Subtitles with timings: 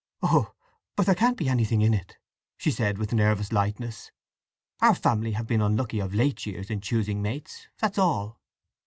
[0.23, 0.55] "Oh,
[0.95, 2.17] but there can't be anything in it!"
[2.57, 4.09] she said with nervous lightness.
[4.81, 8.39] "Our family have been unlucky of late years in choosing mates—that's all."